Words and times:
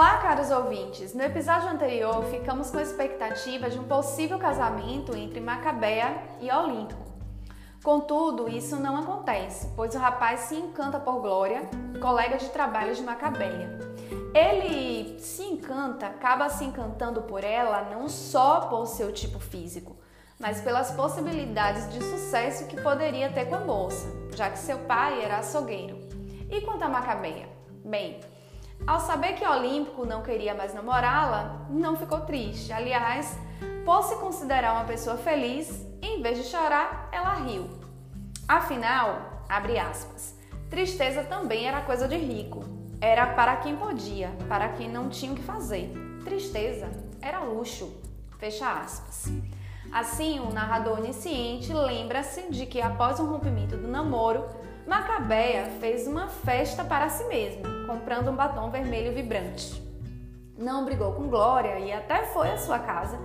caros 0.00 0.50
ouvintes, 0.50 1.12
no 1.12 1.22
episódio 1.22 1.68
anterior 1.68 2.24
ficamos 2.24 2.70
com 2.70 2.78
a 2.78 2.82
expectativa 2.82 3.68
de 3.68 3.78
um 3.78 3.84
possível 3.84 4.38
casamento 4.38 5.14
entre 5.14 5.40
Macabea 5.40 6.16
e 6.40 6.50
Olímpico. 6.50 7.02
Contudo, 7.84 8.48
isso 8.48 8.76
não 8.76 8.96
acontece, 8.96 9.68
pois 9.76 9.94
o 9.94 9.98
rapaz 9.98 10.40
se 10.40 10.54
encanta 10.54 10.98
por 10.98 11.20
Glória, 11.20 11.68
colega 12.00 12.38
de 12.38 12.48
trabalho 12.48 12.94
de 12.94 13.02
Macabeia. 13.02 13.78
Ele 14.34 15.18
se 15.18 15.42
encanta, 15.42 16.06
acaba 16.06 16.48
se 16.48 16.64
encantando 16.64 17.22
por 17.22 17.44
ela 17.44 17.82
não 17.90 18.08
só 18.08 18.60
por 18.62 18.86
seu 18.86 19.12
tipo 19.12 19.38
físico, 19.38 19.96
mas 20.38 20.60
pelas 20.62 20.92
possibilidades 20.92 21.92
de 21.92 22.02
sucesso 22.02 22.66
que 22.66 22.80
poderia 22.80 23.30
ter 23.30 23.46
com 23.46 23.56
a 23.56 23.60
moça, 23.60 24.06
já 24.34 24.48
que 24.48 24.58
seu 24.58 24.78
pai 24.78 25.22
era 25.22 25.38
açougueiro. 25.38 25.98
E 26.50 26.60
quanto 26.62 26.84
a 26.84 26.88
Macabeia? 26.88 27.48
Bem, 27.84 28.20
ao 28.86 29.00
saber 29.00 29.34
que 29.34 29.46
Olímpico 29.46 30.04
não 30.04 30.22
queria 30.22 30.54
mais 30.54 30.74
namorá-la, 30.74 31.66
não 31.70 31.96
ficou 31.96 32.20
triste. 32.20 32.72
Aliás, 32.72 33.38
por 33.84 34.02
se 34.02 34.16
considerar 34.16 34.74
uma 34.74 34.84
pessoa 34.84 35.16
feliz, 35.16 35.86
em 36.00 36.20
vez 36.22 36.38
de 36.38 36.44
chorar, 36.44 37.08
ela 37.12 37.34
riu. 37.34 37.68
Afinal, 38.48 39.44
abre 39.48 39.78
aspas, 39.78 40.36
tristeza 40.68 41.22
também 41.24 41.66
era 41.66 41.80
coisa 41.82 42.08
de 42.08 42.16
rico. 42.16 42.64
Era 43.00 43.26
para 43.34 43.56
quem 43.56 43.76
podia, 43.76 44.30
para 44.48 44.68
quem 44.68 44.88
não 44.88 45.08
tinha 45.08 45.32
o 45.32 45.34
que 45.34 45.42
fazer. 45.42 45.92
Tristeza 46.24 46.88
era 47.20 47.40
luxo. 47.40 48.00
Fecha 48.38 48.70
aspas. 48.72 49.32
Assim, 49.92 50.40
o 50.40 50.50
narrador 50.50 50.98
onisciente 50.98 51.72
lembra-se 51.72 52.50
de 52.50 52.64
que 52.64 52.80
após 52.80 53.20
o 53.20 53.26
rompimento 53.26 53.76
do 53.76 53.88
namoro, 53.88 54.44
Macabeia 54.86 55.66
fez 55.78 56.06
uma 56.06 56.26
festa 56.26 56.84
para 56.84 57.08
si 57.08 57.24
mesma, 57.24 57.62
comprando 57.86 58.30
um 58.30 58.36
batom 58.36 58.70
vermelho 58.70 59.14
vibrante. 59.14 59.80
Não 60.58 60.84
brigou 60.84 61.12
com 61.12 61.28
Glória 61.28 61.78
e 61.78 61.92
até 61.92 62.24
foi 62.26 62.50
à 62.50 62.58
sua 62.58 62.78
casa, 62.78 63.18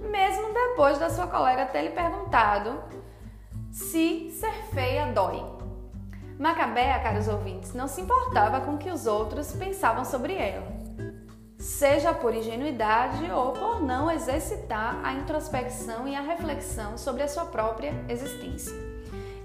mesmo 0.00 0.52
depois 0.52 0.98
da 0.98 1.10
sua 1.10 1.26
colega 1.26 1.66
ter 1.66 1.82
lhe 1.82 1.90
perguntado 1.90 2.80
se 3.72 4.30
ser 4.30 4.52
feia 4.72 5.06
dói. 5.12 5.44
Macabeia, 6.38 6.98
caros 7.00 7.28
ouvintes, 7.28 7.74
não 7.74 7.86
se 7.86 8.00
importava 8.00 8.60
com 8.60 8.74
o 8.74 8.78
que 8.78 8.90
os 8.90 9.06
outros 9.06 9.52
pensavam 9.52 10.04
sobre 10.04 10.34
ela, 10.34 10.66
seja 11.58 12.14
por 12.14 12.34
ingenuidade 12.34 13.30
ou 13.30 13.52
por 13.52 13.82
não 13.82 14.10
exercitar 14.10 14.98
a 15.04 15.12
introspecção 15.12 16.08
e 16.08 16.16
a 16.16 16.20
reflexão 16.22 16.96
sobre 16.96 17.22
a 17.22 17.28
sua 17.28 17.44
própria 17.44 17.92
existência. 18.08 18.89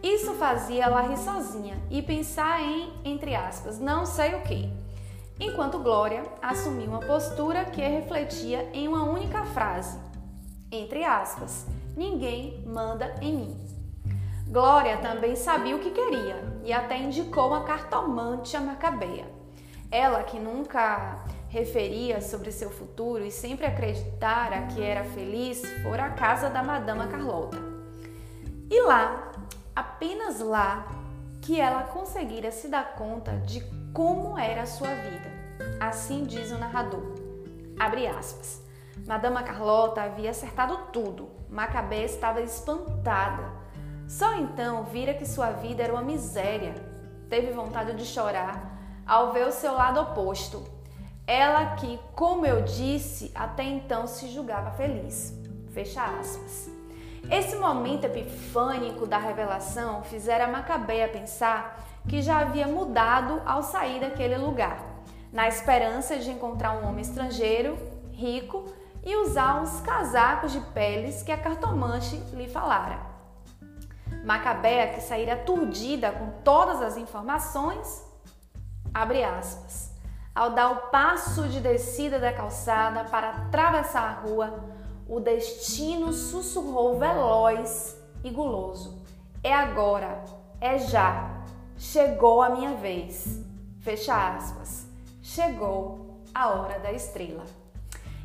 Isso 0.06 0.36
fazia 0.36 0.84
ela 0.84 1.02
rir 1.02 1.18
sozinha 1.18 1.82
e 1.90 2.00
pensar 2.00 2.62
em, 2.62 2.94
entre 3.04 3.34
aspas, 3.34 3.80
não 3.80 4.06
sei 4.06 4.36
o 4.36 4.44
que. 4.44 4.72
Enquanto 5.40 5.80
Glória 5.80 6.22
assumia 6.44 6.88
uma 6.88 7.00
postura 7.00 7.66
que 7.66 7.82
refletia 7.82 8.70
em 8.72 8.88
uma 8.88 9.02
única 9.02 9.44
frase, 9.46 9.98
entre 10.72 11.04
aspas, 11.04 11.66
ninguém 11.98 12.64
manda 12.68 13.16
em 13.20 13.36
mim. 13.36 13.58
Glória 14.48 14.96
também 14.98 15.36
sabia 15.36 15.76
o 15.76 15.80
que 15.80 15.90
queria 15.90 16.40
e 16.64 16.72
até 16.72 17.00
indicou 17.00 17.48
uma 17.48 17.64
cartomante 17.64 18.56
a 18.56 18.62
Macabeia. 18.62 19.26
Ela, 19.90 20.22
que 20.22 20.38
nunca 20.38 21.26
referia 21.50 22.22
sobre 22.22 22.52
seu 22.52 22.70
futuro 22.70 23.26
e 23.26 23.32
sempre 23.32 23.66
acreditara 23.66 24.68
que 24.68 24.84
era 24.84 25.04
feliz, 25.04 25.64
fora 25.82 26.06
à 26.06 26.10
casa 26.12 26.48
da 26.48 26.62
Madama 26.62 27.08
Carlota. 27.08 27.58
E 28.70 28.82
lá, 28.82 29.32
apenas 29.76 30.40
lá, 30.40 30.88
que 31.42 31.60
ela 31.60 31.84
conseguira 31.84 32.52
se 32.52 32.68
dar 32.68 32.96
conta 32.96 33.34
de 33.38 33.62
como 33.94 34.38
era 34.38 34.64
a 34.64 34.68
sua 34.68 34.90
vida. 34.90 35.32
Assim 35.80 36.24
diz 36.24 36.52
o 36.52 36.58
narrador. 36.58 37.04
Abre 37.80 38.08
aspas. 38.08 38.64
Madama 39.06 39.44
Carlota 39.44 40.02
havia 40.02 40.32
acertado 40.32 40.78
tudo. 40.92 41.30
Macabé 41.50 42.04
estava 42.04 42.42
espantada 42.42 43.66
só 44.08 44.36
então 44.36 44.84
vira 44.84 45.14
que 45.14 45.26
sua 45.26 45.52
vida 45.52 45.84
era 45.84 45.94
uma 45.94 46.02
miséria. 46.02 46.76
Teve 47.30 47.52
vontade 47.52 47.96
de 47.96 48.06
chorar 48.06 48.80
ao 49.06 49.34
ver 49.34 49.48
o 49.48 49.52
seu 49.52 49.74
lado 49.74 50.00
oposto. 50.00 50.64
Ela 51.26 51.76
que, 51.76 52.00
como 52.14 52.46
eu 52.46 52.62
disse, 52.62 53.32
até 53.34 53.64
então 53.64 54.06
se 54.06 54.30
julgava 54.30 54.72
feliz. 54.72 55.34
Fecha 55.74 56.04
aspas. 56.04 56.70
Esse 57.30 57.56
momento 57.56 58.06
epifânico 58.06 59.08
da 59.08 59.18
revelação 59.18 60.04
fizera 60.04 60.48
Macabeia 60.48 61.08
pensar 61.08 61.84
que 62.08 62.22
já 62.22 62.40
havia 62.40 62.68
mudado 62.68 63.42
ao 63.46 63.64
sair 63.64 64.00
daquele 64.00 64.38
lugar, 64.38 64.80
na 65.34 65.48
esperança 65.48 66.18
de 66.18 66.30
encontrar 66.30 66.74
um 66.74 66.88
homem 66.88 67.02
estrangeiro, 67.02 67.78
rico 68.12 68.66
e 69.04 69.16
usar 69.18 69.62
os 69.62 69.82
casacos 69.82 70.52
de 70.52 70.60
peles 70.60 71.24
que 71.24 71.32
a 71.32 71.38
cartomante 71.38 72.16
lhe 72.34 72.48
falara. 72.48 73.00
Macabea, 74.24 74.88
que 74.88 75.02
saíra 75.02 75.34
aturdida 75.34 76.12
com 76.12 76.30
todas 76.44 76.82
as 76.82 76.96
informações, 76.96 78.04
abre 78.94 79.24
aspas. 79.24 79.94
Ao 80.34 80.52
dar 80.52 80.72
o 80.72 80.76
passo 80.90 81.48
de 81.48 81.60
descida 81.60 82.20
da 82.20 82.34
calçada 82.34 83.06
para 83.06 83.30
atravessar 83.30 84.04
a 84.04 84.12
rua, 84.12 84.64
o 85.08 85.20
destino 85.20 86.12
sussurrou 86.12 86.98
veloz 86.98 87.98
e 88.24 88.30
guloso: 88.30 89.02
É 89.44 89.54
agora, 89.54 90.24
é 90.60 90.78
já, 90.78 91.44
chegou 91.78 92.42
a 92.42 92.50
minha 92.50 92.76
vez. 92.76 93.44
Fecha 93.80 94.36
aspas. 94.36 94.88
Chegou 95.22 96.22
a 96.34 96.50
hora 96.50 96.80
da 96.80 96.92
estrela. 96.92 97.44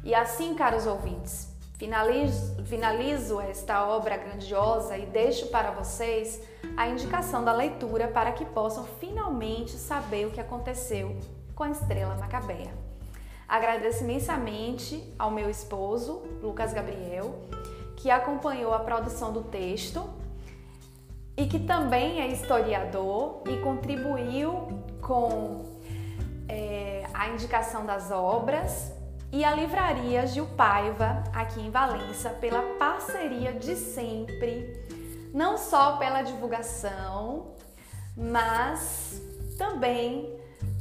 E 0.03 0.15
assim, 0.15 0.55
caros 0.55 0.87
ouvintes, 0.87 1.51
Finalizo, 1.81 2.63
finalizo 2.67 3.41
esta 3.41 3.87
obra 3.87 4.15
grandiosa 4.19 4.99
e 4.99 5.07
deixo 5.07 5.47
para 5.47 5.71
vocês 5.71 6.39
a 6.77 6.87
indicação 6.87 7.43
da 7.43 7.55
leitura 7.55 8.07
para 8.07 8.33
que 8.33 8.45
possam 8.45 8.85
finalmente 8.85 9.71
saber 9.79 10.27
o 10.27 10.31
que 10.31 10.43
aconteceu 10.43 11.17
com 11.55 11.63
a 11.65 11.71
estrela 11.71 12.17
Macabeia. 12.17 12.71
Agradeço 13.49 14.05
imensamente 14.05 15.03
ao 15.19 15.31
meu 15.31 15.49
esposo, 15.49 16.23
Lucas 16.43 16.73
Gabriel, 16.73 17.41
que 17.97 18.11
acompanhou 18.11 18.73
a 18.73 18.81
produção 18.81 19.33
do 19.33 19.43
texto 19.43 20.09
e 21.37 21.47
que 21.47 21.59
também 21.59 22.21
é 22.21 22.29
historiador 22.29 23.43
e 23.49 23.57
contribuiu 23.59 24.83
com 25.01 25.65
é, 26.49 27.05
a 27.15 27.29
indicação 27.29 27.87
das 27.87 28.11
obras 28.11 28.93
e 29.33 29.45
a 29.45 29.55
Livraria 29.55 30.27
Gil 30.27 30.47
Paiva, 30.57 31.23
aqui 31.33 31.61
em 31.61 31.71
Valença, 31.71 32.31
pela 32.31 32.63
parceria 32.79 33.53
de 33.53 33.77
sempre, 33.77 34.85
não 35.33 35.57
só 35.57 35.99
pela 35.99 36.23
divulgação, 36.23 37.55
mas 38.17 39.23
também 39.57 40.37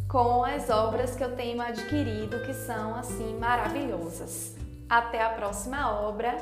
com 0.07 0.43
as 0.43 0.71
obras 0.71 1.15
que 1.15 1.23
eu 1.23 1.35
tenho 1.35 1.61
adquirido, 1.61 2.39
que 2.39 2.53
são 2.53 2.95
assim 2.95 3.37
maravilhosas. 3.37 4.55
Até 4.89 5.21
a 5.21 5.29
próxima 5.29 6.01
obra, 6.01 6.35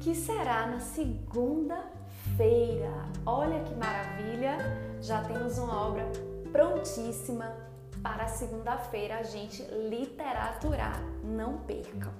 que 0.00 0.14
será 0.14 0.66
na 0.66 0.78
segunda-feira. 0.78 2.92
Olha 3.26 3.64
que 3.64 3.74
maravilha! 3.74 4.58
Já 5.00 5.24
temos 5.24 5.58
uma 5.58 5.88
obra 5.88 6.04
prontíssima 6.52 7.52
para 8.02 8.28
segunda-feira 8.28 9.18
a 9.18 9.24
gente 9.24 9.62
literaturar. 9.90 11.02
Não 11.24 11.58
percam! 11.58 12.12